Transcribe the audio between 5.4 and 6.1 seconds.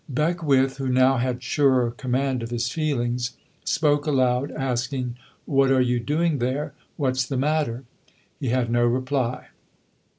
"What are you